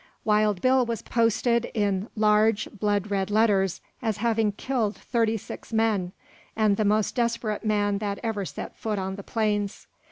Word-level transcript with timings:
Wild 0.25 0.61
Bill 0.63 0.83
was 0.83 1.03
posted 1.03 1.65
in 1.75 2.07
large, 2.15 2.67
blood 2.73 3.11
red 3.11 3.29
letters 3.29 3.81
as 4.01 4.17
having 4.17 4.51
killed 4.51 4.95
thirty 4.95 5.37
six 5.37 5.71
men, 5.71 6.11
and 6.55 6.75
the 6.75 6.83
most 6.85 7.13
desperate 7.13 7.63
man 7.63 7.99
that 7.99 8.17
ever 8.23 8.43
set 8.43 8.75
foot 8.75 8.97
on 8.97 9.15
the 9.15 9.21
plains. 9.21 9.85